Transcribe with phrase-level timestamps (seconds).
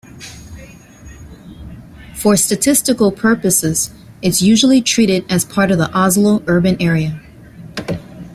[2.15, 3.91] For statistical purposes,
[4.23, 7.21] it's usually treated as part of the Oslo urban area.